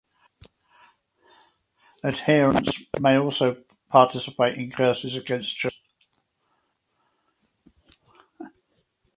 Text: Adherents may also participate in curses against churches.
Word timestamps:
Adherents 2.03 2.81
may 2.99 3.15
also 3.19 3.63
participate 3.87 4.57
in 4.57 4.71
curses 4.71 5.15
against 5.15 5.57
churches. 5.57 5.79